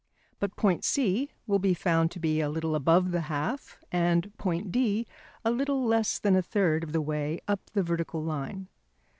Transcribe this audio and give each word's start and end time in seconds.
But 0.39 0.55
point 0.55 0.83
C 0.83 1.29
will 1.45 1.59
be 1.59 1.75
found 1.75 2.09
to 2.09 2.19
be 2.19 2.41
a 2.41 2.49
little 2.49 2.73
above 2.73 3.11
the 3.11 3.21
half, 3.29 3.77
and 3.91 4.35
point 4.39 4.71
D 4.71 5.05
a 5.45 5.51
little 5.51 5.85
less 5.85 6.17
than 6.17 6.35
a 6.35 6.41
third 6.41 6.83
of 6.83 6.91
the 6.91 7.01
way 7.03 7.39
up 7.47 7.69
the 7.73 7.83
vertical 7.83 8.23
line. 8.23 8.67